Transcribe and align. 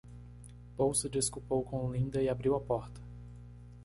Paul 0.77 0.95
se 0.95 1.07
desculpou 1.09 1.63
com 1.63 1.91
Linda 1.93 2.23
e 2.23 2.27
abriu 2.27 2.55
a 2.55 2.59
porta. 2.59 2.99